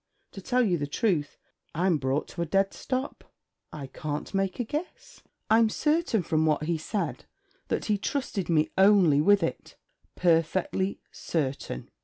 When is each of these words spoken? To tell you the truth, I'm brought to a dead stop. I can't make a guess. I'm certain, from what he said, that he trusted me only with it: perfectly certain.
To 0.31 0.41
tell 0.41 0.63
you 0.63 0.79
the 0.79 0.87
truth, 0.87 1.37
I'm 1.75 1.99
brought 1.99 2.27
to 2.29 2.41
a 2.41 2.45
dead 2.47 2.73
stop. 2.73 3.23
I 3.71 3.85
can't 3.85 4.33
make 4.33 4.59
a 4.59 4.63
guess. 4.63 5.21
I'm 5.47 5.69
certain, 5.69 6.23
from 6.23 6.43
what 6.47 6.63
he 6.63 6.75
said, 6.79 7.25
that 7.67 7.85
he 7.85 7.99
trusted 7.99 8.49
me 8.49 8.71
only 8.79 9.21
with 9.21 9.43
it: 9.43 9.75
perfectly 10.15 10.99
certain. 11.11 11.91